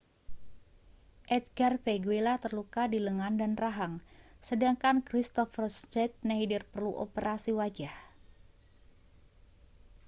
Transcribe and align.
edgar 1.35 1.73
veguilla 1.87 2.33
terluka 2.45 2.83
di 2.93 2.97
lengan 3.07 3.33
dan 3.41 3.51
rahang 3.63 3.93
sedangkan 4.49 4.97
kristoffer 5.07 5.67
schneider 5.77 6.61
perlu 6.73 6.91
operasi 7.05 7.51
wajah 7.59 7.93